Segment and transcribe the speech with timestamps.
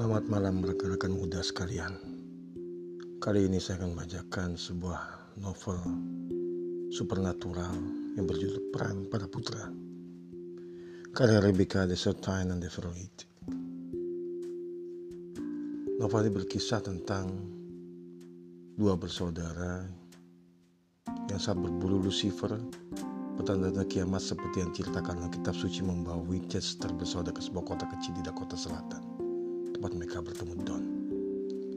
[0.00, 1.92] Selamat malam rekan-rekan muda sekalian.
[3.20, 5.00] Kali ini saya akan membacakan sebuah
[5.36, 5.76] novel
[6.88, 7.68] supernatural
[8.16, 9.68] yang berjudul Peran Para Putra.
[11.12, 13.12] Karya Rebecca Desertine and Deveroid.
[16.00, 17.36] Novel ini berkisah tentang
[18.80, 19.84] dua bersaudara
[21.28, 22.56] yang saat berburu Lucifer
[23.36, 28.16] petanda kiamat seperti yang diceritakan dalam kitab suci membawa Winchester bersaudara ke sebuah kota kecil
[28.16, 29.09] di Dakota Selatan
[29.80, 30.84] tempat mereka bertemu Don,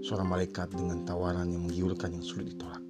[0.04, 2.84] seorang malaikat dengan tawaran yang menggiurkan yang sulit ditolak.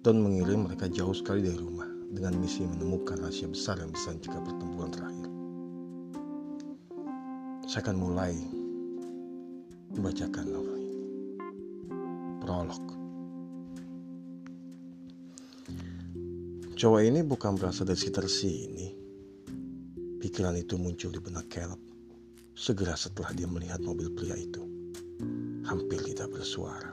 [0.00, 4.40] Don mengirim mereka jauh sekali dari rumah dengan misi menemukan rahasia besar yang bisa mencegah
[4.40, 5.28] pertempuran terakhir.
[7.68, 8.32] Saya akan mulai
[9.92, 11.00] membacakan novel ini.
[12.40, 12.84] Prolog.
[16.80, 18.88] Cowok ini bukan berasal dari sekitar sini.
[20.16, 21.91] Pikiran itu muncul di benak Caleb
[22.52, 24.60] segera setelah dia melihat mobil pria itu.
[25.64, 26.92] Hampir tidak bersuara.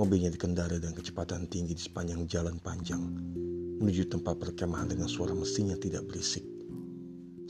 [0.00, 3.02] Mobilnya dikendari dengan kecepatan tinggi di sepanjang jalan panjang
[3.80, 6.44] menuju tempat perkemahan dengan suara mesinnya tidak berisik.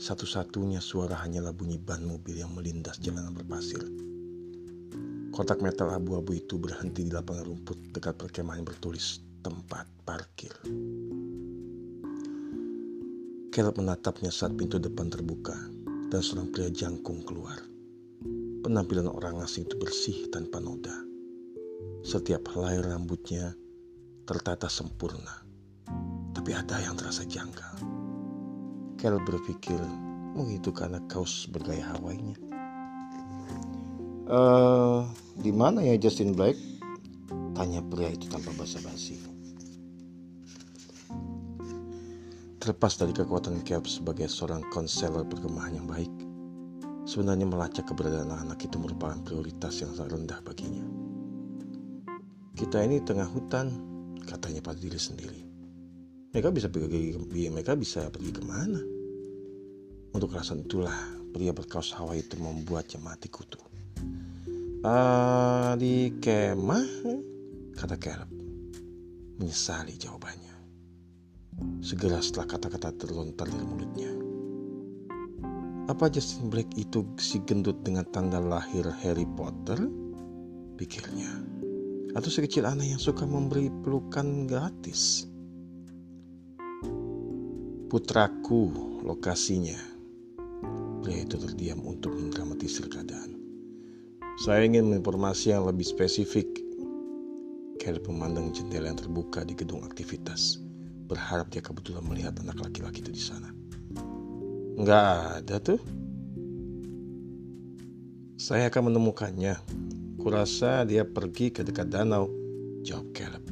[0.01, 3.83] Satu-satunya suara hanyalah bunyi ban mobil yang melindas jalanan berpasir.
[5.31, 10.51] Kotak metal abu-abu itu berhenti di lapangan rumput dekat perkemahan yang bertulis tempat parkir.
[13.51, 15.55] Caleb menatapnya saat pintu depan terbuka
[16.11, 17.55] dan seorang pria jangkung keluar.
[18.61, 20.93] Penampilan orang asing itu bersih tanpa noda.
[22.03, 23.55] Setiap helai rambutnya
[24.27, 25.41] tertata sempurna,
[26.35, 27.79] tapi ada yang terasa janggal.
[28.99, 29.79] Kel berpikir,
[30.35, 32.37] mungkin itu karena kaos bergaya Hawaiinya.
[34.29, 35.07] Uh,
[35.41, 36.59] di mana ya Justin Black?
[37.57, 39.30] Tanya pria itu tanpa basa-basi.
[42.61, 46.13] Terlepas dari kekuatan Cap sebagai seorang konselor perkemahan yang baik,
[47.09, 50.85] sebenarnya melacak keberadaan anak-anak itu merupakan prioritas yang sangat rendah baginya.
[52.53, 53.73] Kita ini tengah hutan,
[54.29, 55.41] katanya pada diri sendiri.
[56.37, 58.77] Mereka bisa pergi, mereka bisa pergi ke mana?
[60.13, 60.93] Untuk alasan itulah
[61.33, 63.57] pria berkaos Hawaii itu membuatnya mati kutu.
[64.85, 66.85] Uh, di kemah,
[67.73, 68.29] kata Caleb.
[69.41, 70.50] Menyesali jawabannya
[71.81, 74.11] segera setelah kata-kata terlontar dari mulutnya.
[75.89, 79.81] Apa Justin Blake itu si gendut dengan tanda lahir Harry Potter?
[80.77, 81.27] Pikirnya.
[82.13, 85.25] Atau si kecil anak yang suka memberi pelukan gratis?
[87.89, 88.71] Putraku
[89.03, 89.75] lokasinya.
[91.01, 93.35] Pria itu terdiam untuk mendramatisir keadaan.
[94.37, 96.47] Saya ingin informasi yang lebih spesifik.
[97.81, 100.60] Kelly memandang jendela yang terbuka di gedung aktivitas
[101.11, 103.51] berharap dia kebetulan melihat anak laki-laki itu di sana.
[104.79, 105.81] Enggak ada tuh.
[108.39, 109.59] Saya akan menemukannya.
[110.15, 112.31] Kurasa dia pergi ke dekat danau,
[112.87, 113.43] jawab Caleb.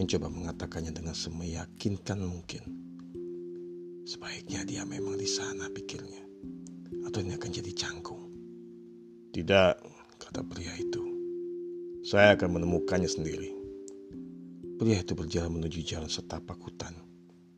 [0.00, 2.64] Mencoba mengatakannya dengan semeyakinkan mungkin.
[4.08, 6.24] Sebaiknya dia memang di sana pikirnya.
[7.04, 8.24] Atau ini akan jadi canggung.
[9.34, 9.74] Tidak,
[10.16, 11.02] kata pria itu.
[12.06, 13.57] Saya akan menemukannya sendiri.
[14.78, 16.94] Pria itu berjalan menuju jalan setapak hutan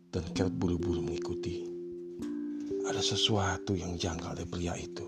[0.08, 1.68] dan Caleb buru-buru mengikuti.
[2.88, 5.04] Ada sesuatu yang janggal dari pria itu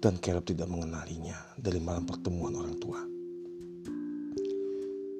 [0.00, 3.04] dan Caleb tidak mengenalinya dari malam pertemuan orang tua.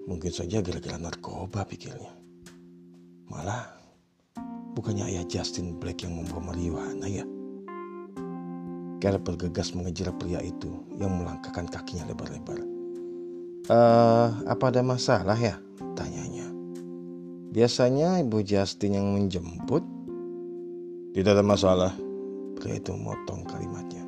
[0.09, 2.17] Mungkin saja gara-gara narkoba pikirnya.
[3.29, 3.69] Malah
[4.73, 7.29] bukannya ayah Justin Black yang membawa marijuana ya.
[9.05, 12.57] Caleb bergegas mengejar pria itu yang melangkahkan kakinya lebar-lebar.
[13.69, 15.61] Uh, apa ada masalah ya?
[16.01, 16.49] Tanyanya.
[17.53, 19.85] Biasanya Ibu Justin yang menjemput.
[21.13, 21.93] Tidak ada masalah.
[22.57, 24.05] Pria itu memotong kalimatnya.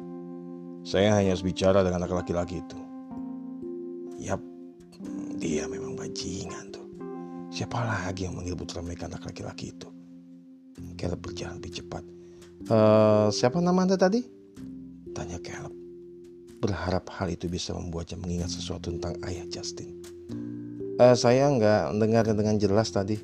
[0.87, 2.79] Saya hanya harus bicara dengan anak laki-laki itu.
[4.23, 4.41] Yap,
[5.37, 6.87] dia memang bajingan tuh.
[7.51, 9.91] Siapa lagi yang manggil mereka anak laki-laki itu?
[10.97, 12.05] Caleb berjalan lebih cepat.
[12.71, 14.23] Uh, siapa nama anda tadi?
[15.11, 15.75] Tanya Caleb.
[16.63, 19.99] Berharap hal itu bisa membuatnya mengingat sesuatu tentang ayah Justin.
[21.01, 23.17] Uh, saya nggak mendengar dengan jelas tadi.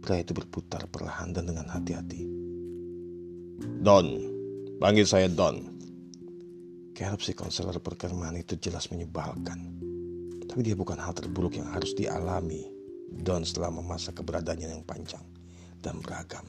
[0.00, 2.24] Pria itu berputar perlahan dan dengan hati-hati.
[3.84, 4.06] Don,
[4.80, 5.60] panggil saya Don.
[6.96, 9.60] Caleb si konselor perkemahan itu jelas menyebalkan.
[10.48, 12.64] Tapi dia bukan hal terburuk yang harus dialami
[13.12, 15.24] Don selama masa keberadaannya yang panjang
[15.84, 16.48] dan beragam.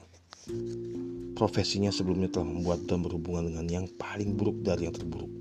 [1.35, 5.31] Profesinya sebelumnya telah membuat Don berhubungan dengan yang paling buruk dari yang terburuk.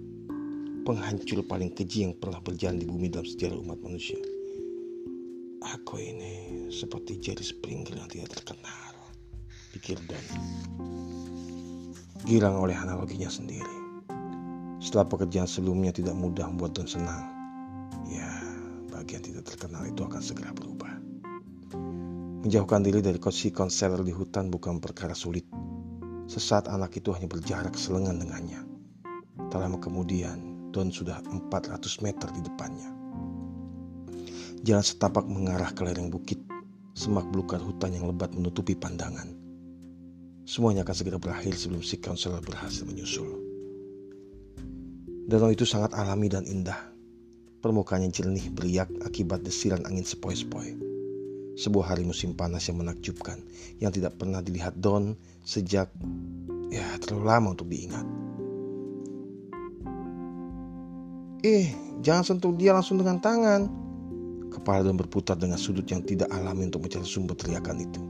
[0.82, 4.34] Penghancur paling keji yang pernah berjalan di bumi dalam sejarah umat manusia.
[5.65, 8.93] Aku ini seperti Jerry Springer yang tidak terkenal,
[9.73, 10.27] pikir Don.
[12.29, 13.79] Girang oleh analoginya sendiri.
[14.77, 17.25] Setelah pekerjaan sebelumnya tidak mudah membuat Don senang,
[18.13, 18.29] ya
[18.93, 20.93] bagian tidak terkenal itu akan segera berubah.
[22.45, 25.49] Menjauhkan diri dari si konselor di hutan bukan perkara sulit.
[26.29, 28.61] Sesaat anak itu hanya berjarak selengan dengannya.
[29.49, 33.04] Tak lama kemudian, Don sudah 400 meter di depannya.
[34.65, 36.41] Jalan setapak mengarah ke lereng bukit,
[36.97, 39.29] semak belukar hutan yang lebat menutupi pandangan.
[40.49, 43.29] Semuanya akan segera berakhir sebelum si konselor berhasil menyusul.
[45.29, 46.81] Danau itu sangat alami dan indah.
[47.61, 50.81] Permukaannya jernih beriak akibat desiran angin sepoi-sepoi.
[51.61, 53.45] Sebuah hari musim panas yang menakjubkan
[53.85, 55.13] yang tidak pernah dilihat Don
[55.45, 55.93] sejak
[56.73, 58.05] ya terlalu lama untuk diingat.
[61.45, 61.69] Eh,
[62.01, 63.84] jangan sentuh dia langsung dengan tangan.
[64.55, 68.03] Kepala Don berputar dengan sudut yang tidak alami untuk mencari sumber teriakan itu.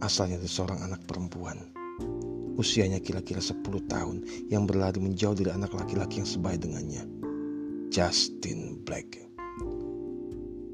[0.00, 1.78] Asalnya dari seorang anak perempuan
[2.58, 7.06] usianya kira-kira 10 tahun yang berlari menjauh dari anak laki-laki yang sebaya dengannya.
[7.88, 9.16] Justin Black.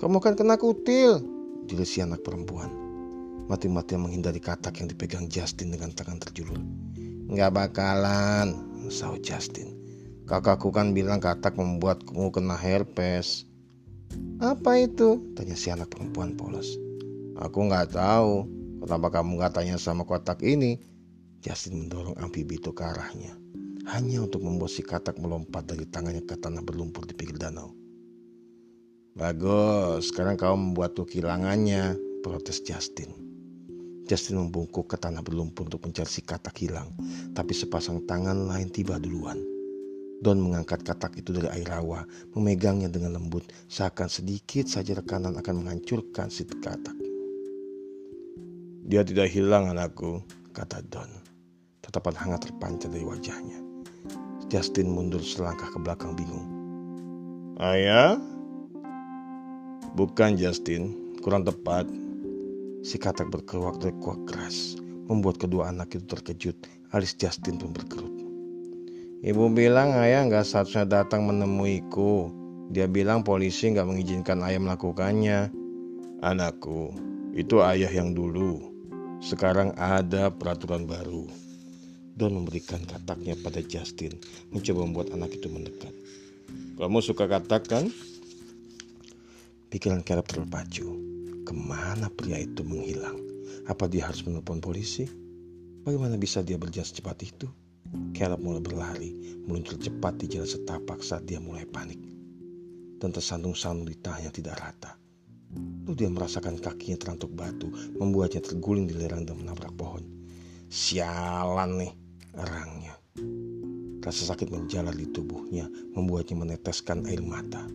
[0.01, 1.23] Kamu kan kena kutil,
[1.71, 2.73] jilid si anak perempuan.
[3.47, 6.59] Mati-matian menghindari katak yang dipegang Justin dengan tangan terjulur.
[7.29, 8.57] Nggak bakalan,
[8.89, 9.77] sahut Justin.
[10.25, 13.45] Kakakku kan bilang katak membuatmu kena herpes.
[14.43, 15.23] Apa itu?
[15.39, 16.75] Tanya si anak perempuan polos.
[17.39, 18.47] Aku nggak tahu.
[18.83, 20.77] Kenapa kamu nggak tanya sama kotak ini?
[21.45, 23.37] Justin mendorong amfibi itu ke arahnya,
[23.85, 27.77] hanya untuk membuat si katak melompat dari tangannya ke tanah berlumpur di pinggir danau.
[29.13, 33.13] Bagus, sekarang kau membuatku kehilangannya, protes Justin.
[34.09, 36.89] Justin membungkuk ke tanah berlumpur untuk mencari si katak hilang,
[37.37, 39.54] tapi sepasang tangan lain tiba duluan.
[40.25, 45.61] Don mengangkat katak itu dari air rawa, memegangnya dengan lembut, seakan sedikit saja rekanan akan
[45.61, 46.97] menghancurkan si katak.
[48.89, 50.25] Dia tidak hilang anakku,
[50.57, 51.13] kata Don.
[51.85, 53.61] Tatapan hangat terpancar dari wajahnya.
[54.49, 56.49] Justin mundur selangkah ke belakang bingung.
[57.61, 58.17] Ayah?
[59.93, 61.85] Bukan Justin, kurang tepat.
[62.81, 66.57] Si katak berkeruak dari kuak keras, membuat kedua anak itu terkejut.
[66.97, 68.14] Alis Justin pun berkerut.
[69.25, 72.29] Ibu bilang ayah nggak seharusnya datang menemuiku.
[72.69, 75.49] Dia bilang polisi nggak mengizinkan ayah melakukannya.
[76.21, 76.93] Anakku,
[77.33, 78.69] itu ayah yang dulu.
[79.25, 81.25] Sekarang ada peraturan baru.
[82.13, 84.13] Don memberikan kataknya pada Justin,
[84.53, 85.97] mencoba membuat anak itu mendekat.
[86.77, 87.89] Kamu suka katak kan?
[89.73, 91.01] Pikiran Caleb terpacu.
[91.49, 93.17] Ke mana pria itu menghilang?
[93.73, 95.09] Apa dia harus menelpon polisi?
[95.81, 97.64] Bagaimana bisa dia berjalan secepat itu?
[98.15, 99.11] Caleb mulai berlari,
[99.45, 101.99] meluncur cepat di jalan setapak saat dia mulai panik.
[102.99, 104.97] Dan tersandung-sandung di tanah yang tidak rata.
[105.85, 107.69] Lalu dia merasakan kakinya terantuk batu,
[107.99, 110.03] membuatnya terguling di lerang dan menabrak pohon.
[110.71, 111.93] Sialan nih,
[112.35, 112.95] erangnya.
[114.01, 117.69] Rasa sakit menjalar di tubuhnya, membuatnya meneteskan air mata.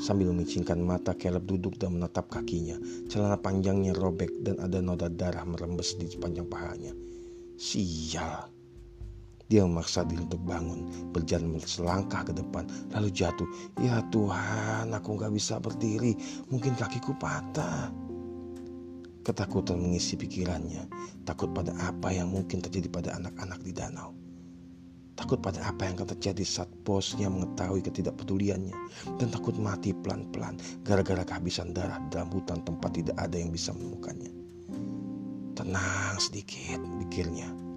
[0.00, 2.74] Sambil memicingkan mata, Caleb duduk dan menatap kakinya.
[3.06, 6.92] Celana panjangnya robek dan ada noda darah merembes di sepanjang pahanya.
[7.60, 8.51] Sial.
[9.52, 12.64] Dia memaksa diri untuk bangun, berjalan selangkah ke depan,
[12.96, 13.44] lalu jatuh.
[13.84, 16.16] Ya Tuhan, aku gak bisa berdiri,
[16.48, 17.92] mungkin kakiku patah.
[19.20, 20.88] Ketakutan mengisi pikirannya,
[21.28, 24.16] takut pada apa yang mungkin terjadi pada anak-anak di danau.
[25.20, 28.72] Takut pada apa yang akan terjadi saat bosnya mengetahui ketidakpeduliannya
[29.20, 34.32] dan takut mati pelan-pelan gara-gara kehabisan darah dalam hutan tempat tidak ada yang bisa menemukannya.
[35.52, 37.71] Tenang sedikit, pikirnya.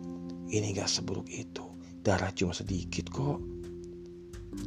[0.50, 1.66] Ini gak seburuk itu.
[2.06, 3.42] Darah cuma sedikit kok.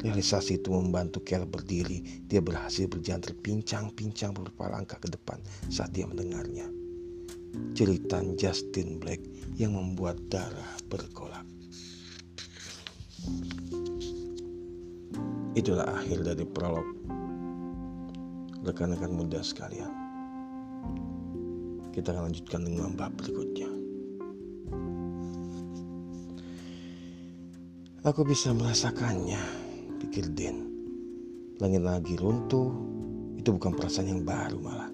[0.02, 2.02] Realisasi itu membantu Kel berdiri.
[2.26, 5.38] Dia berhasil berjalan terpincang-pincang beberapa langkah ke depan
[5.70, 6.68] saat dia mendengarnya.
[7.72, 9.22] Jeritan Justin Black
[9.56, 11.46] yang membuat darah bergolak.
[15.56, 16.86] Itulah akhir dari prolog.
[18.62, 19.90] Rekan-rekan muda sekalian.
[21.90, 23.67] Kita akan lanjutkan dengan bab berikutnya.
[28.08, 29.36] Aku bisa merasakannya
[30.00, 30.64] pikir Den.
[31.60, 32.72] Langit lagi runtuh,
[33.36, 34.88] itu bukan perasaan yang baru malah.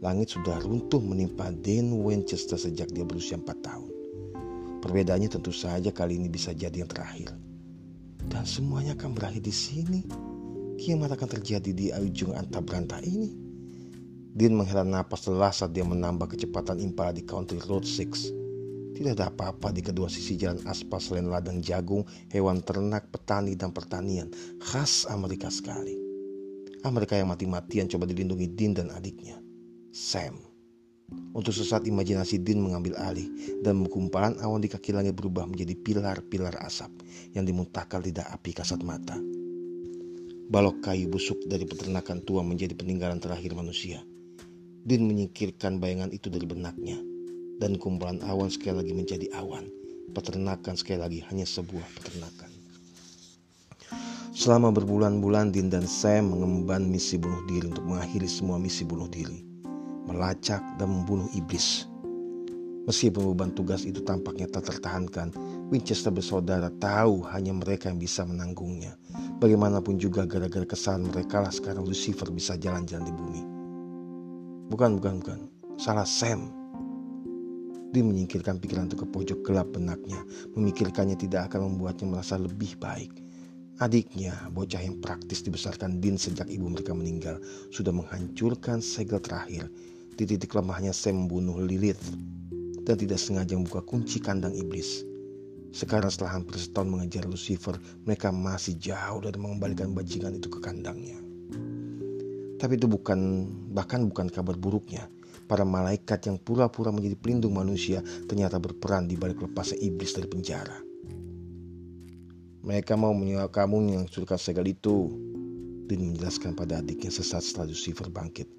[0.00, 3.92] Langit sudah runtuh menimpa Den Winchester sejak dia berusia 4 tahun.
[4.80, 7.36] Perbedaannya tentu saja kali ini bisa jadi yang terakhir.
[8.24, 10.00] Dan semuanya akan berakhir di sini.
[10.80, 13.36] Kiamat akan terjadi di ujung antah berantah ini.
[14.32, 18.35] Dean menghela napas lelah saat dia menambah kecepatan impala di Country Road 6
[18.96, 23.68] tidak ada apa-apa di kedua sisi jalan aspal selain ladang jagung, hewan ternak, petani, dan
[23.68, 24.32] pertanian.
[24.56, 25.92] Khas Amerika sekali.
[26.80, 29.36] Amerika yang mati-matian coba dilindungi Dean dan adiknya,
[29.92, 30.40] Sam.
[31.36, 33.28] Untuk sesaat imajinasi Din mengambil alih
[33.62, 36.90] dan gumpalan awan di kaki langit berubah menjadi pilar-pilar asap
[37.36, 39.14] yang dimuntahkan lidah api kasat mata.
[40.46, 44.02] Balok kayu busuk dari peternakan tua menjadi peninggalan terakhir manusia.
[44.86, 47.15] Din menyingkirkan bayangan itu dari benaknya
[47.62, 49.68] dan kumpulan awan sekali lagi menjadi awan.
[50.12, 52.50] Peternakan sekali lagi hanya sebuah peternakan.
[54.36, 59.46] Selama berbulan-bulan Din dan Sam mengemban misi bunuh diri untuk mengakhiri semua misi bunuh diri
[60.06, 61.84] melacak dan membunuh iblis.
[62.86, 65.34] Meskipun beban tugas itu tampaknya tak tertahankan,
[65.74, 68.94] Winchester bersaudara tahu hanya mereka yang bisa menanggungnya.
[69.42, 73.42] Bagaimanapun juga gara-gara kesalahan mereka lah sekarang Lucifer bisa jalan-jalan di bumi.
[74.70, 75.38] Bukan, bukan, bukan.
[75.82, 76.65] Salah Sam.
[77.94, 80.18] Dia menyingkirkan pikiran itu ke pojok gelap benaknya.
[80.58, 83.12] Memikirkannya tidak akan membuatnya merasa lebih baik.
[83.76, 87.36] Adiknya, bocah yang praktis dibesarkan Din sejak ibu mereka meninggal,
[87.68, 89.68] sudah menghancurkan segel terakhir
[90.16, 92.00] di titik lemahnya Sam membunuh Lilith
[92.88, 95.04] dan tidak sengaja membuka kunci kandang iblis.
[95.76, 97.76] Sekarang setelah hampir setahun mengejar Lucifer,
[98.08, 101.20] mereka masih jauh dari mengembalikan bajingan itu ke kandangnya.
[102.56, 103.44] Tapi itu bukan,
[103.76, 105.04] bahkan bukan kabar buruknya.
[105.46, 110.78] Para malaikat yang pura-pura menjadi pelindung manusia ternyata berperan di balik lepasnya iblis dari penjara.
[112.66, 115.14] Mereka mau menyewa kamu yang surga segel itu,
[115.86, 118.50] Din menjelaskan pada adiknya sesaat setelah Lucifer bangkit.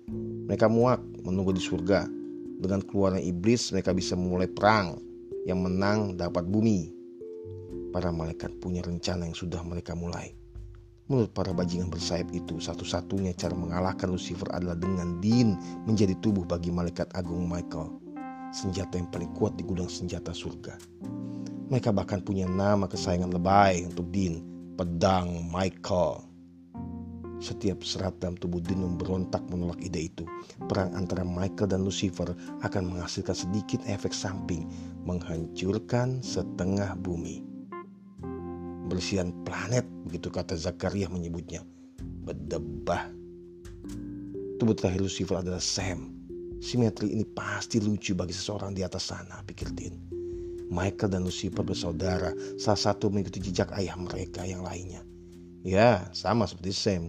[0.48, 2.08] Mereka muak menunggu di surga.
[2.58, 4.96] Dengan keluarnya iblis mereka bisa memulai perang.
[5.44, 6.88] Yang menang dapat bumi.
[7.92, 10.37] Para malaikat punya rencana yang sudah mereka mulai.
[11.08, 15.56] Menurut para bajingan bersayap itu, satu-satunya cara mengalahkan Lucifer adalah dengan Din
[15.88, 17.96] menjadi tubuh bagi malaikat agung Michael.
[18.52, 20.76] Senjata yang paling kuat di gudang senjata surga.
[21.72, 24.44] Mereka bahkan punya nama kesayangan lebay untuk Din,
[24.76, 26.28] Pedang Michael.
[27.40, 30.28] Setiap serat dalam tubuh Din memberontak menolak ide itu.
[30.68, 32.36] Perang antara Michael dan Lucifer
[32.68, 34.68] akan menghasilkan sedikit efek samping,
[35.08, 37.47] menghancurkan setengah bumi.
[38.88, 41.62] Bersihan planet, begitu kata Zakaria menyebutnya.
[42.24, 43.12] Berdebah.
[44.58, 46.16] Tubuh terakhir Lucifer adalah Sam.
[46.58, 49.94] Simetri ini pasti lucu bagi seseorang di atas sana, pikir Din.
[50.74, 55.06] Michael dan Lucifer bersaudara, salah satu mengikuti jejak ayah mereka yang lainnya.
[55.62, 57.04] Ya, sama seperti Sam.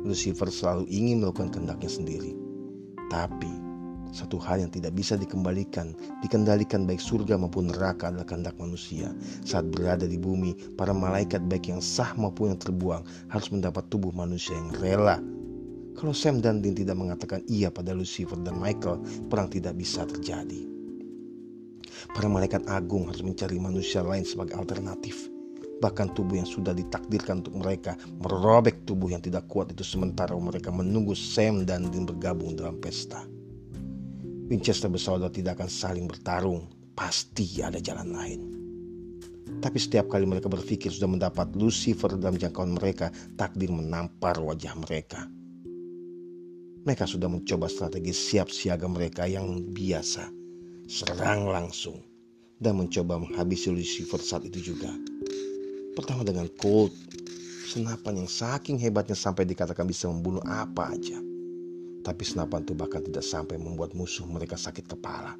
[0.00, 2.32] Lucifer selalu ingin melakukan kehendaknya sendiri.
[3.12, 3.52] Tapi,
[4.10, 9.10] satu hal yang tidak bisa dikembalikan, dikendalikan baik surga maupun neraka adalah kehendak manusia.
[9.46, 14.10] Saat berada di bumi, para malaikat baik yang sah maupun yang terbuang harus mendapat tubuh
[14.10, 15.18] manusia yang rela.
[15.98, 20.64] Kalau Sam dan Dean tidak mengatakan iya pada Lucifer dan Michael, perang tidak bisa terjadi.
[22.16, 25.28] Para malaikat agung harus mencari manusia lain sebagai alternatif
[25.80, 30.68] bahkan tubuh yang sudah ditakdirkan untuk mereka merobek tubuh yang tidak kuat itu sementara mereka
[30.68, 33.24] menunggu Sam dan Dean bergabung dalam pesta.
[34.50, 36.66] Winchester bersaudara tidak akan saling bertarung,
[36.98, 38.40] pasti ada jalan lain.
[39.62, 45.30] Tapi setiap kali mereka berpikir sudah mendapat Lucifer dalam jangkauan mereka, takdir menampar wajah mereka.
[46.82, 50.26] Mereka sudah mencoba strategi siap siaga mereka yang biasa,
[50.90, 52.02] serang langsung,
[52.58, 54.90] dan mencoba menghabisi Lucifer saat itu juga.
[55.94, 56.90] Pertama dengan Colt,
[57.70, 61.29] senapan yang saking hebatnya sampai dikatakan bisa membunuh apa aja.
[62.00, 65.36] Tapi senapan itu bahkan tidak sampai membuat musuh mereka sakit kepala.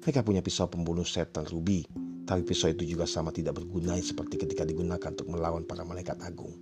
[0.00, 1.84] Mereka punya pisau pembunuh setan Ruby,
[2.24, 6.56] tapi pisau itu juga sama tidak berguna seperti ketika digunakan untuk melawan para malaikat agung.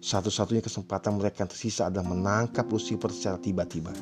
[0.00, 3.92] Satu-satunya kesempatan mereka yang tersisa adalah menangkap Lucifer secara tiba-tiba.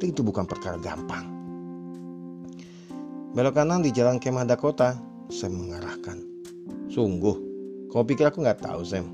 [0.00, 1.28] Dan itu bukan perkara gampang.
[3.36, 4.96] Belok kanan di jalan kemah Dakota,
[5.28, 6.20] saya mengarahkan.
[6.88, 7.36] Sungguh,
[7.92, 9.08] kau pikir aku nggak tahu Sam?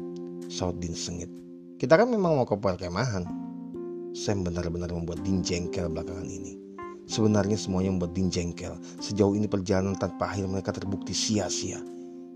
[0.47, 1.30] Saud Din sengit.
[1.78, 3.26] Kita kan memang mau ke perkemahan.
[4.16, 6.56] Sam benar-benar membuat Din jengkel belakangan ini.
[7.08, 8.76] Sebenarnya semuanya membuat Din jengkel.
[9.00, 11.80] Sejauh ini perjalanan tanpa akhir mereka terbukti sia-sia.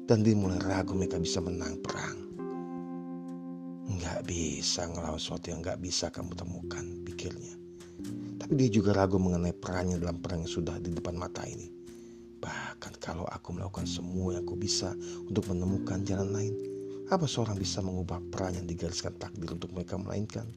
[0.09, 2.17] Dan Din mulai ragu mereka bisa menang perang.
[3.93, 7.55] Nggak bisa ngelawan sesuatu yang nggak bisa kamu temukan, pikirnya.
[8.41, 11.71] Tapi dia juga ragu mengenai perannya dalam perang yang sudah di depan mata ini.
[12.43, 14.97] Bahkan kalau aku melakukan semua yang aku bisa
[15.31, 16.55] untuk menemukan jalan lain,
[17.07, 20.49] apa seorang bisa mengubah peran yang digariskan takdir untuk mereka melainkan?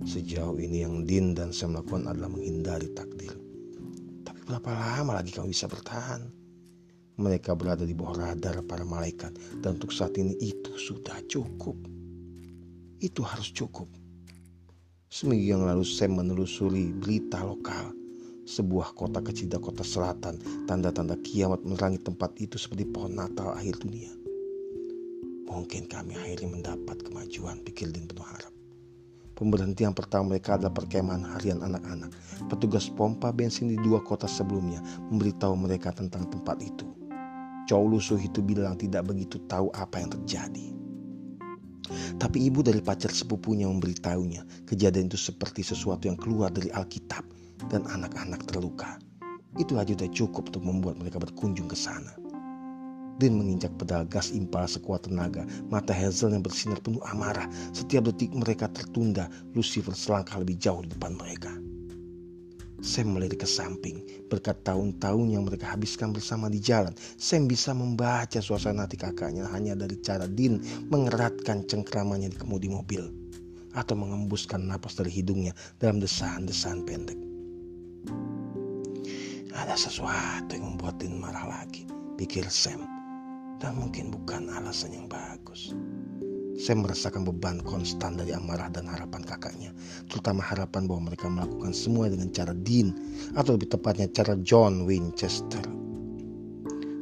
[0.00, 3.36] Sejauh ini yang Din dan saya lakukan adalah menghindari takdir.
[4.24, 6.24] Tapi berapa lama lagi kamu bisa bertahan?
[7.20, 11.76] Mereka berada di bawah radar para malaikat dan untuk saat ini itu sudah cukup.
[13.04, 13.92] Itu harus cukup.
[15.12, 17.92] Seminggu yang lalu saya menelusuri berita lokal
[18.42, 23.78] sebuah kota kecil di kota selatan, tanda-tanda kiamat menerangi tempat itu seperti pohon Natal akhir
[23.78, 24.10] dunia.
[25.46, 28.51] Mungkin kami akhirnya mendapat kemajuan, pikir Din penuh harap.
[29.42, 32.14] Pemberhentian pertama mereka adalah perkemahan harian anak-anak.
[32.46, 34.78] Petugas pompa bensin di dua kota sebelumnya
[35.10, 36.86] memberitahu mereka tentang tempat itu.
[37.66, 40.66] Chow Lusuh itu bilang tidak begitu tahu apa yang terjadi.
[42.22, 47.26] Tapi ibu dari pacar sepupunya memberitahunya kejadian itu seperti sesuatu yang keluar dari Alkitab
[47.66, 48.94] dan anak-anak terluka.
[49.58, 52.21] Itu aja sudah cukup untuk membuat mereka berkunjung ke sana.
[53.20, 55.44] Din menginjak pedal gas impal sekuat tenaga.
[55.68, 57.48] Mata Hazel yang bersinar penuh amarah.
[57.76, 61.52] Setiap detik mereka tertunda, Lucifer selangkah lebih jauh di depan mereka.
[62.82, 64.02] Sam melirik ke samping.
[64.26, 69.78] Berkat tahun-tahun yang mereka habiskan bersama di jalan, Sam bisa membaca suasana hati kakaknya hanya
[69.78, 70.58] dari cara Din
[70.90, 73.06] mengeratkan cengkramannya di kemudi mobil
[73.78, 77.16] atau mengembuskan napas dari hidungnya dalam desahan-desahan pendek.
[79.54, 81.86] Ada sesuatu yang membuat Din marah lagi,
[82.18, 82.91] pikir Sam
[83.62, 85.70] dan mungkin bukan alasan yang bagus.
[86.58, 89.70] Saya merasakan beban konstan dari amarah dan harapan kakaknya,
[90.10, 92.92] terutama harapan bahwa mereka melakukan semua dengan cara Dean,
[93.38, 95.62] atau lebih tepatnya cara John Winchester.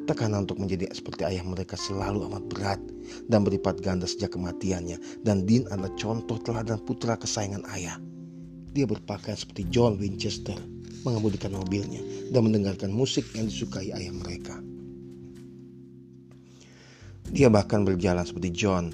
[0.06, 2.80] Tekanan untuk menjadi seperti ayah mereka selalu amat berat
[3.26, 7.98] dan berlipat ganda sejak kematiannya, dan Dean adalah contoh teladan putra kesayangan ayah.
[8.70, 10.54] Dia berpakaian seperti John Winchester,
[11.02, 14.62] mengemudikan mobilnya, dan mendengarkan musik yang disukai ayah mereka.
[17.30, 18.90] Dia bahkan berjalan seperti John.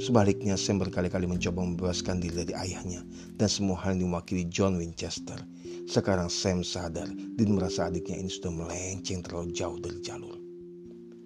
[0.00, 3.04] Sebaliknya, Sam berkali-kali mencoba membebaskan diri dari ayahnya
[3.36, 5.36] dan semua hal yang diwakili John Winchester.
[5.84, 10.40] Sekarang Sam sadar dan merasa adiknya ini sudah melenceng terlalu jauh dari jalur.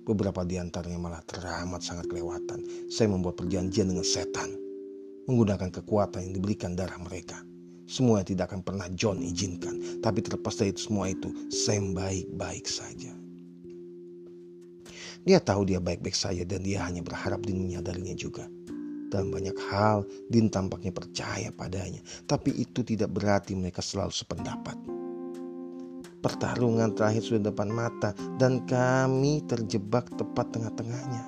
[0.03, 2.91] Beberapa di antaranya malah teramat sangat kelewatan.
[2.91, 4.59] Sam membuat perjanjian dengan setan,
[5.31, 7.39] menggunakan kekuatan yang diberikan darah mereka.
[7.87, 13.24] Semua yang tidak akan pernah John izinkan, tapi terlepas dari semua itu, Sam baik-baik saja.
[15.25, 18.45] Dia tahu dia baik-baik saja dan dia hanya berharap Din menyadarinya juga.
[19.09, 22.05] Dalam banyak hal, Din tampaknya percaya padanya.
[22.29, 24.77] Tapi itu tidak berarti mereka selalu sependapat.
[26.21, 31.25] Pertarungan terakhir sudah depan mata dan kami terjebak tepat tengah-tengahnya.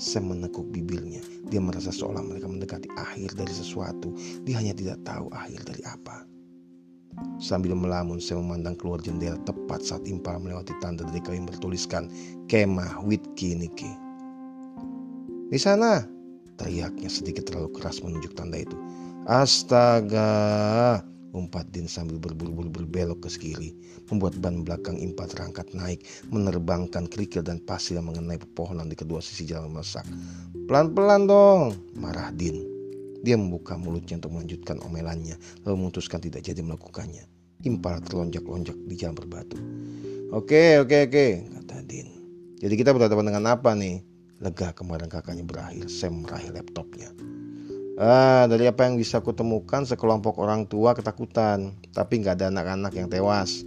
[0.00, 1.20] Sam menekuk bibirnya.
[1.52, 4.16] Dia merasa seolah mereka mendekati akhir dari sesuatu.
[4.48, 6.24] Dia hanya tidak tahu akhir dari apa.
[7.40, 12.12] Sambil melamun, saya memandang keluar jendela tepat saat impal melewati tanda dari kayu bertuliskan
[12.46, 13.90] Kemah Witki Niki.
[15.50, 16.04] Di sana,
[16.60, 18.76] teriaknya sedikit terlalu keras menunjuk tanda itu.
[19.26, 21.00] Astaga,
[21.34, 23.70] umpat Din sambil berburu-buru berbelok ke kiri,
[24.10, 29.18] membuat ban belakang impal terangkat naik, menerbangkan kerikil dan pasir yang mengenai pepohonan di kedua
[29.22, 30.06] sisi jalan mesak.
[30.70, 32.79] Pelan-pelan dong, marah Din.
[33.20, 37.28] Dia membuka mulutnya untuk melanjutkan omelannya, lalu memutuskan tidak jadi melakukannya.
[37.68, 39.60] Impal terlonjak-lonjak di jalan berbatu.
[40.32, 41.26] Oke, oke, oke,
[41.60, 42.08] kata Din.
[42.60, 44.00] Jadi kita berhadapan dengan apa nih?
[44.40, 47.12] Lega kemarin kakaknya berakhir, Sam meraih laptopnya.
[48.00, 53.12] Ah, dari apa yang bisa kutemukan sekelompok orang tua ketakutan, tapi nggak ada anak-anak yang
[53.12, 53.60] tewas.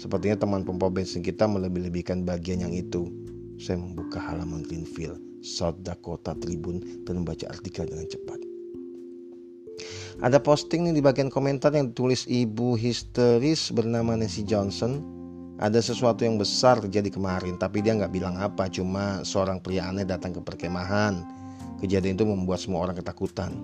[0.00, 3.12] Sepertinya teman pompa bensin kita melebih-lebihkan bagian yang itu.
[3.60, 8.43] Saya membuka halaman Greenfield, South Dakota Tribune dan membaca artikel dengan cepat.
[10.22, 15.02] Ada posting nih di bagian komentar yang ditulis ibu histeris bernama Nancy Johnson.
[15.58, 20.06] Ada sesuatu yang besar terjadi kemarin, tapi dia nggak bilang apa, cuma seorang pria aneh
[20.06, 21.22] datang ke perkemahan.
[21.82, 23.58] Kejadian itu membuat semua orang ketakutan.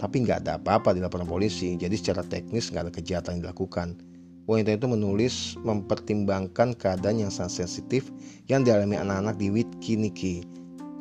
[0.00, 4.00] Tapi nggak ada apa-apa di laporan polisi, jadi secara teknis nggak ada kejahatan yang dilakukan.
[4.48, 8.08] Wanita itu menulis mempertimbangkan keadaan yang sangat sensitif
[8.48, 10.44] yang dialami anak-anak di Witkiniki.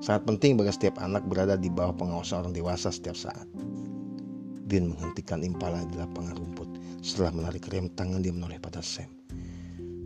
[0.04, 3.48] Sangat penting bagi setiap anak berada di bawah pengawasan orang dewasa setiap saat.
[4.70, 6.70] Din menghentikan impala di lapangan rumput.
[7.02, 9.10] Setelah menarik rem tangan dia menoleh pada Sam.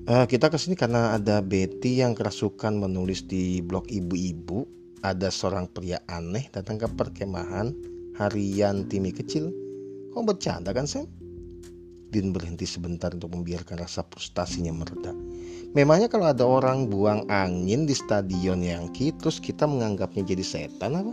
[0.08, 4.64] Uh, kita ke sini karena ada Betty yang kerasukan menulis di blog ibu-ibu.
[5.04, 7.76] Ada seorang pria aneh datang ke perkemahan
[8.16, 9.52] harian Timi kecil.
[10.16, 11.12] Kau bercanda kan Sam?
[12.08, 15.12] Din berhenti sebentar untuk membiarkan rasa frustasinya mereda.
[15.74, 21.12] Memangnya kalau ada orang buang angin di stadion yang terus kita menganggapnya jadi setan apa?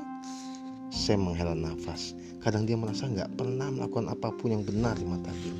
[0.92, 2.12] Sam menghela nafas.
[2.40, 5.56] Kadang dia merasa nggak pernah melakukan apa pun yang benar di mata dia.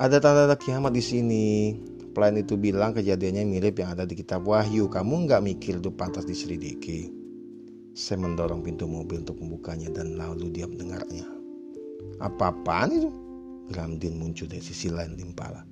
[0.00, 1.46] Ada tanda-tanda kiamat di sini.
[2.14, 4.88] Pelayan itu bilang kejadiannya mirip yang ada di kitab Wahyu.
[4.88, 7.12] Kamu nggak mikir itu pantas diselidiki.
[7.94, 11.26] Saya mendorong pintu mobil untuk membukanya dan lalu dia mendengarnya.
[12.18, 13.10] Apa-apaan itu?
[13.70, 15.62] Ramdin muncul dari sisi lain limpala.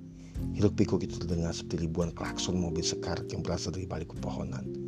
[0.55, 4.82] Hiruk pikuk itu terdengar seperti ribuan klakson mobil sekarat yang berasal dari balik pepohonan.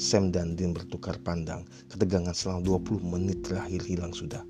[0.00, 1.68] Sam dan Dean bertukar pandang.
[1.92, 4.40] Ketegangan selama 20 menit terakhir hilang sudah.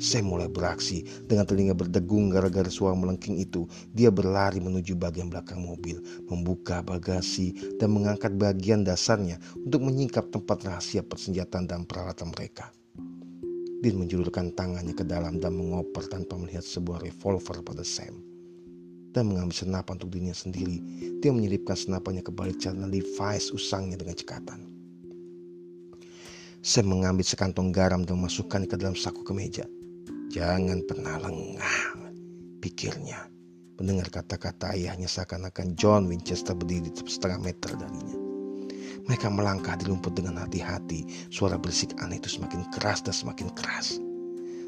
[0.00, 1.04] Sam mulai beraksi.
[1.28, 6.00] Dengan telinga berdegung gara-gara suara melengking itu, dia berlari menuju bagian belakang mobil,
[6.32, 12.72] membuka bagasi, dan mengangkat bagian dasarnya untuk menyingkap tempat rahasia persenjataan dan peralatan mereka.
[13.84, 18.24] Dean menjulurkan tangannya ke dalam dan mengoper tanpa melihat sebuah revolver pada Sam.
[19.12, 20.80] Dan mengambil senapan untuk dirinya sendiri.
[21.20, 24.73] Dia menyelipkan senapannya ke balik celana Levi's usangnya dengan cekatan.
[26.64, 29.68] Sam mengambil sekantong garam dan memasukkannya ke dalam saku kemeja.
[30.32, 31.76] Jangan pernah lengah,
[32.64, 33.28] pikirnya.
[33.76, 38.16] Mendengar kata-kata ayahnya seakan-akan John Winchester berdiri setengah meter darinya.
[39.04, 41.04] Mereka melangkah di lumpur dengan hati-hati.
[41.28, 44.00] Suara berisik aneh itu semakin keras dan semakin keras.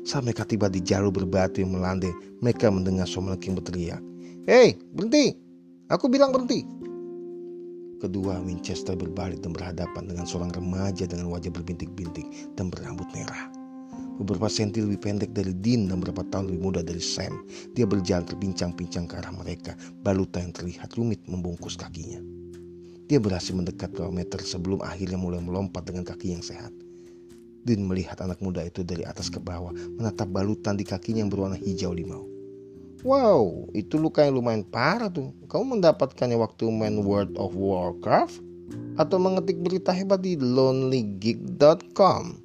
[0.05, 2.13] Saat mereka tiba di jalur berbatu yang melandai,
[2.45, 4.05] mereka mendengar suara King berteriak.
[4.45, 5.33] Hei, berhenti!
[5.89, 6.61] Aku bilang berhenti!
[7.97, 13.49] Kedua Winchester berbalik dan berhadapan dengan seorang remaja dengan wajah berbintik-bintik dan berambut merah.
[14.21, 17.45] Beberapa senti lebih pendek dari Dean dan beberapa tahun lebih muda dari Sam.
[17.73, 19.73] Dia berjalan terbincang-bincang ke arah mereka.
[20.05, 22.21] Balutan yang terlihat rumit membungkus kakinya.
[23.09, 26.73] Dia berhasil mendekat beberapa meter sebelum akhirnya mulai melompat dengan kaki yang sehat.
[27.65, 31.57] Din melihat anak muda itu dari atas ke bawah, menatap balutan di kakinya yang berwarna
[31.57, 32.36] hijau limau.
[33.07, 35.31] Wow, itu luka yang lumayan parah tuh.
[35.47, 38.42] Kamu mendapatkannya waktu main World of Warcraft?
[38.99, 42.42] Atau mengetik berita hebat di lonelygig.com?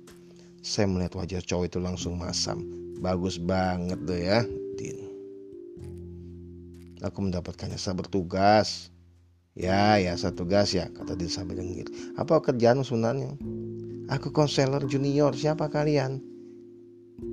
[0.62, 2.62] Saya melihat wajah cowok itu langsung masam.
[3.02, 4.46] Bagus banget tuh ya,
[4.78, 5.02] Din.
[7.02, 8.94] Aku mendapatkannya saat bertugas.
[9.58, 11.90] Ya, ya satu gas ya, kata dia sambil dengir.
[12.22, 13.34] Apa kerjaan sebenarnya?
[14.14, 16.22] Aku konselor junior, siapa kalian?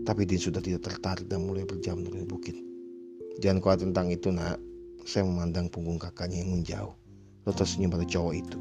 [0.09, 2.68] Tapi Din sudah tidak tertarik dan mulai berjalan menuruni bukit.
[3.39, 4.59] Jangan khawatir tentang itu nak.
[5.07, 6.95] Saya memandang punggung kakaknya yang menjauh.
[7.47, 8.59] Lalu tersenyum pada cowok itu.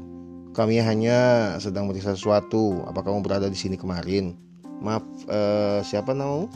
[0.56, 1.18] Kami hanya
[1.60, 2.82] sedang meriksa sesuatu.
[2.88, 4.38] Apa kamu berada di sini kemarin?
[4.80, 6.48] Maaf, uh, siapa namamu?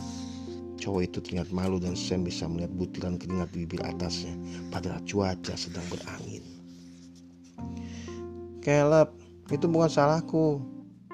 [0.79, 4.35] Cowok itu terlihat malu dan Sam bisa melihat butiran keringat di bibir atasnya.
[4.75, 6.43] Padahal cuaca sedang berangin.
[8.63, 9.11] Caleb,
[9.51, 10.63] itu bukan salahku.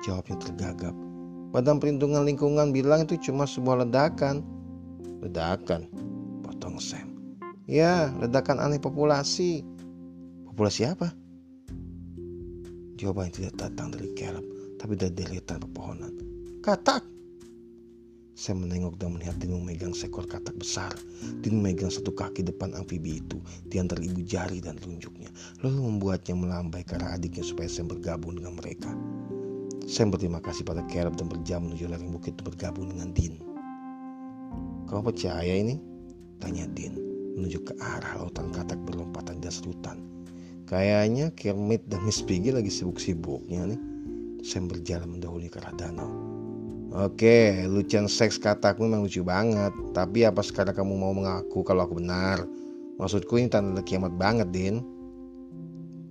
[0.04, 0.94] Jawabnya tergagap.
[1.52, 4.44] Badan Perlindungan Lingkungan bilang itu cuma sebuah ledakan.
[5.24, 5.88] Ledakan?
[6.80, 7.18] Sam.
[7.68, 9.60] Ya, ledakan aneh populasi.
[10.48, 11.12] Populasi apa?
[12.98, 14.42] Jawaban tidak datang dari Caleb,
[14.80, 16.10] tapi dari deretan pepohonan.
[16.64, 17.06] Katak!
[18.38, 20.94] Saya menengok dan melihat Din memegang seekor katak besar.
[21.42, 25.26] Din memegang satu kaki depan amfibi itu di antara ibu jari dan telunjuknya.
[25.66, 28.94] Lalu membuatnya melambai ke arah adiknya supaya Sam bergabung dengan mereka.
[29.90, 33.42] Sam berterima kasih pada Caleb dan berjalan menuju lereng bukit untuk bergabung dengan Din.
[34.86, 35.97] Kau percaya ini?
[36.38, 36.94] Tanya Din
[37.38, 40.02] menuju ke arah lautan katak berlompatan di dasar hutan.
[40.66, 43.80] Kayaknya Kermit dan Miss Piggy lagi sibuk-sibuknya nih.
[44.42, 46.10] Sam berjalan mendahului ke arah danau.
[46.88, 49.70] Oke, lucuan seks kataku memang lucu banget.
[49.92, 52.42] Tapi apa sekarang kamu mau mengaku kalau aku benar?
[52.96, 54.80] Maksudku ini tanda kiamat banget, Din.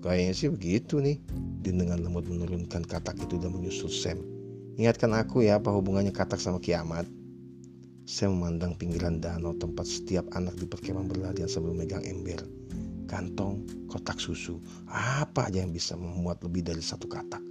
[0.06, 1.18] Kayaknya sih begitu nih.
[1.66, 4.22] Din dengan lembut menurunkan katak itu dan menyusul Sam.
[4.78, 7.10] Ingatkan aku ya apa hubungannya katak sama kiamat.
[8.08, 12.40] Sam memandang pinggiran danau tempat setiap anak di perkemahan berlarian sambil memegang ember,
[13.04, 17.44] kantong, kotak susu, apa aja yang bisa memuat lebih dari satu katak.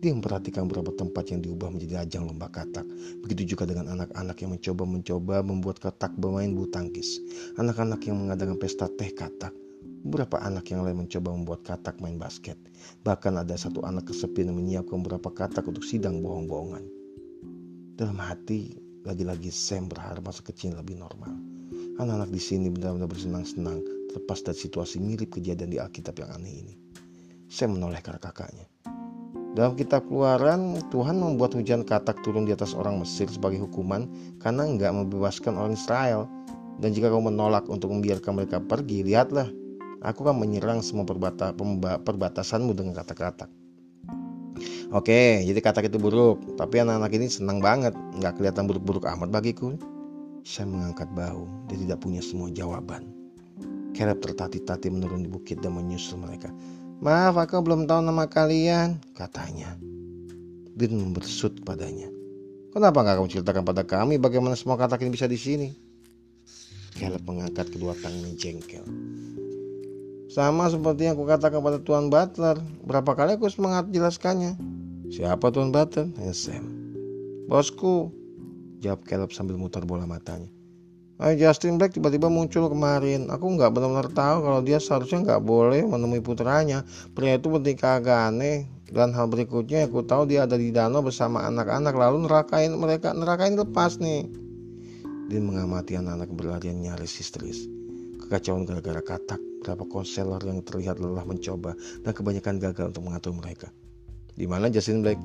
[0.00, 2.88] Dia memperhatikan beberapa tempat yang diubah menjadi ajang lomba katak.
[3.20, 7.20] Begitu juga dengan anak-anak yang mencoba-mencoba membuat katak bermain bulu tangkis.
[7.60, 9.52] Anak-anak yang mengadakan pesta teh katak.
[10.08, 12.56] Beberapa anak yang lain mencoba membuat katak main basket.
[13.04, 16.82] Bahkan ada satu anak kesepian yang menyiapkan beberapa katak untuk sidang bohong-bohongan.
[17.94, 21.34] Dalam hati, lagi-lagi Sam berharap masa kecil lebih normal.
[21.98, 26.74] Anak-anak di sini benar-benar bersenang-senang terlepas dari situasi mirip kejadian di Alkitab yang aneh ini.
[27.50, 28.66] Sam menoleh ke arah kakaknya.
[29.52, 34.08] Dalam kitab keluaran, Tuhan membuat hujan katak turun di atas orang Mesir sebagai hukuman
[34.40, 36.24] karena enggak membebaskan orang Israel.
[36.80, 39.44] Dan jika kamu menolak untuk membiarkan mereka pergi, lihatlah,
[40.00, 41.52] aku akan menyerang semua perbata,
[42.00, 43.61] perbatasanmu dengan kata-kata.
[44.92, 49.74] Oke, jadi katak itu buruk, tapi anak-anak ini senang banget, nggak kelihatan buruk-buruk amat bagiku.
[50.42, 53.08] Saya mengangkat bahu, dia tidak punya semua jawaban.
[53.92, 56.50] Caleb tertati-tati menurun di bukit dan menyusul mereka.
[57.02, 59.74] Maaf, aku belum tahu nama kalian, katanya.
[60.72, 62.08] Din membersut padanya.
[62.72, 65.68] Kenapa nggak kamu ceritakan pada kami bagaimana semua kata ini bisa di sini?
[66.96, 68.84] Caleb mengangkat kedua tangannya jengkel.
[70.32, 72.56] Sama seperti yang aku katakan pada Tuan Butler.
[72.88, 74.56] Berapa kali aku semangat jelaskannya.
[75.12, 76.08] Siapa Tuan Butler?
[76.08, 76.64] Tanya Sam.
[77.52, 78.08] Bosku.
[78.80, 80.48] Jawab Caleb sambil mutar bola matanya.
[81.20, 83.28] Ay, Justin Black tiba-tiba muncul kemarin.
[83.28, 86.80] Aku nggak benar-benar tahu kalau dia seharusnya nggak boleh menemui putranya.
[87.12, 88.64] Pria itu bertingkah agak aneh.
[88.88, 93.52] Dan hal berikutnya aku tahu dia ada di danau bersama anak-anak lalu nerakain mereka nerakain
[93.52, 94.24] lepas nih.
[95.28, 97.68] Dia mengamati anak-anak berlarian nyaris histeris.
[98.20, 103.70] Kekacauan gara-gara katak, berapa konselor yang terlihat lelah mencoba dan kebanyakan gagal untuk mengatur mereka.
[104.34, 105.22] Di mana Justin Black?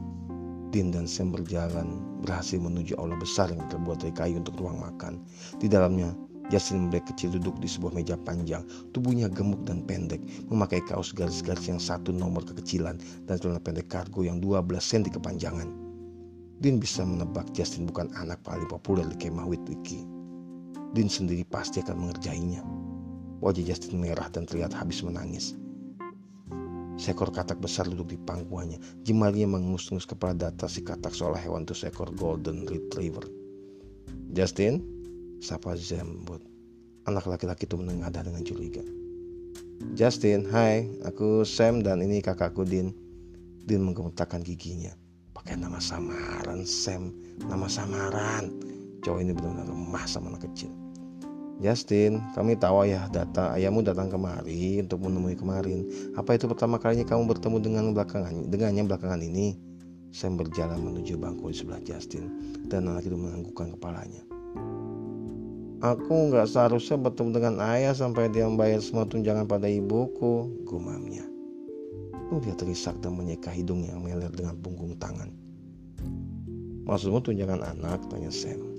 [0.68, 5.24] Din dan Sam berjalan berhasil menuju aula besar yang terbuat dari kayu untuk ruang makan.
[5.64, 6.12] Di dalamnya,
[6.48, 8.64] Justin Black kecil duduk di sebuah meja panjang,
[8.96, 10.20] tubuhnya gemuk dan pendek,
[10.52, 15.68] memakai kaos garis-garis yang satu nomor kekecilan dan celana pendek kargo yang 12 cm kepanjangan.
[16.58, 20.04] Din bisa menebak Justin bukan anak paling populer di kemah Witwiki.
[20.96, 22.87] Din sendiri pasti akan mengerjainya.
[23.38, 25.54] Wajah Justin merah dan terlihat habis menangis.
[26.98, 28.82] Seekor katak besar duduk di pangkuannya.
[29.06, 33.22] Jemarinya mengus-ngus kepala data si katak seolah hewan itu seekor golden retriever.
[34.34, 34.82] Justin,
[35.38, 36.42] sapa Zembot.
[37.06, 38.82] Anak laki-laki itu menengadah dengan curiga.
[39.94, 42.90] Justin, hai, aku Sam dan ini kakakku Din.
[43.62, 44.98] Din menggemetarkan giginya.
[45.38, 47.14] Pakai nama samaran Sam,
[47.46, 48.50] nama samaran.
[49.06, 50.74] Cowok ini benar-benar lemah sama anak kecil.
[51.58, 55.90] Justin, kami tahu ayah data ayahmu datang kemari untuk menemui kemarin.
[56.14, 59.58] Apa itu pertama kalinya kamu bertemu dengan belakangan dengannya belakangan ini?
[60.14, 62.30] Sam berjalan menuju bangku di sebelah Justin
[62.70, 64.22] dan anak itu menganggukkan kepalanya.
[65.82, 71.26] Aku nggak seharusnya bertemu dengan ayah sampai dia membayar semua tunjangan pada ibuku, gumamnya.
[72.38, 75.34] Dia terisak dan menyeka hidungnya yang meler dengan punggung tangan.
[76.86, 78.06] Maksudmu tunjangan anak?
[78.10, 78.77] Tanya Sam.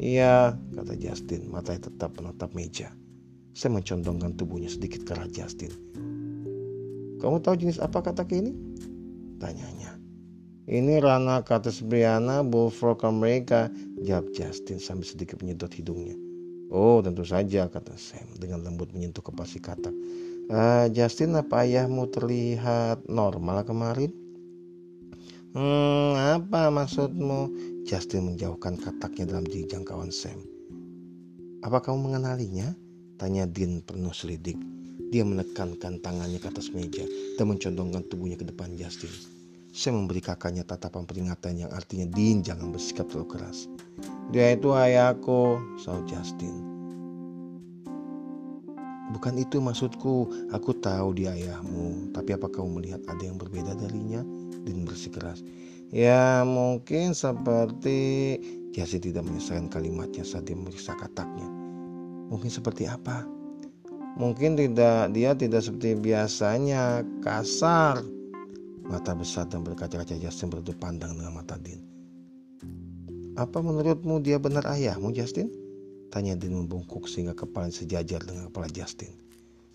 [0.00, 2.88] Iya, kata Justin, matanya tetap menatap meja.
[3.52, 5.68] Saya mencondongkan tubuhnya sedikit ke arah Justin.
[7.20, 8.56] Kamu tahu jenis apa kata ini?
[9.36, 10.00] Tanyanya.
[10.64, 13.68] Ini Rana Kates Briana Bullfrog Amerika,
[14.00, 16.16] jawab Justin sambil sedikit menyedot hidungnya.
[16.72, 19.92] Oh, tentu saja, kata Sam dengan lembut menyentuh kepala si katak.
[20.48, 24.16] Uh, Justin, apa ayahmu terlihat normal kemarin?
[25.50, 27.50] Hmm, apa maksudmu?
[27.82, 30.38] Justin menjauhkan kataknya dalam diri jangkauan Sam.
[31.66, 32.70] Apa kamu mengenalinya?
[33.18, 34.54] Tanya Dean penuh selidik.
[35.10, 37.02] Dia menekankan tangannya ke atas meja
[37.34, 39.10] dan mencondongkan tubuhnya ke depan Justin.
[39.74, 43.66] Sam memberi kakaknya tatapan peringatan yang artinya Dean jangan bersikap terlalu keras.
[44.30, 46.62] Dia itu ayahku, saud Justin.
[49.10, 54.22] Bukan itu maksudku, aku tahu dia ayahmu, tapi apa kamu melihat ada yang berbeda darinya?
[54.64, 55.40] Din bersikeras.
[55.90, 58.38] Ya mungkin seperti
[58.70, 61.46] Jasi tidak menyelesaikan kalimatnya saat dia memeriksa kataknya.
[62.30, 63.26] Mungkin seperti apa?
[64.14, 67.98] Mungkin tidak dia tidak seperti biasanya kasar.
[68.86, 71.82] Mata besar dan berkaca-kaca Justin berdua pandang dengan mata Din.
[73.38, 75.50] Apa menurutmu dia benar ayahmu Justin?
[76.10, 79.14] Tanya Din membungkuk sehingga kepala sejajar dengan kepala Justin.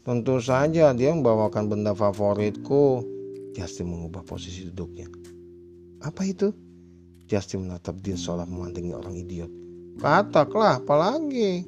[0.04, 3.04] Tentu saja dia membawakan benda favoritku.
[3.56, 5.08] Justin mengubah posisi duduknya.
[6.04, 6.52] Apa itu?
[7.26, 9.50] Justin menatap Dean seolah memandangi orang idiot.
[9.98, 11.63] Kataklah, apalagi?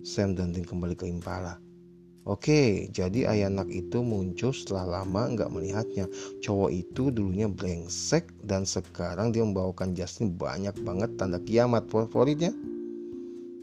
[0.00, 1.60] Sam dan Dean kembali ke impala.
[2.26, 6.10] Oke, jadi ayah anak itu muncul setelah lama nggak melihatnya.
[6.42, 12.50] Cowok itu dulunya brengsek dan sekarang dia membawakan Justin banyak banget tanda kiamat favoritnya.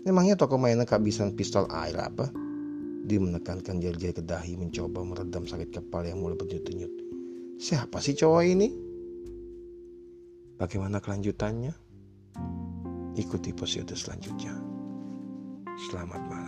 [0.07, 2.31] Memangnya toko mainan kehabisan pistol air apa?
[3.03, 7.02] Dia menekankan jari-jari ke dahi mencoba meredam sakit kepala yang mulai berdenyut-denyut.
[7.63, 8.67] Siapa sih cowok ini?
[10.59, 11.71] Bagaimana kelanjutannya?
[13.15, 14.51] Ikuti episode selanjutnya.
[15.87, 16.42] Selamat malam.